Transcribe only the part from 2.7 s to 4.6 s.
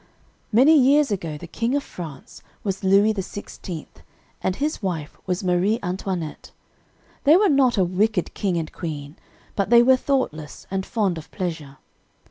Louis XVI, and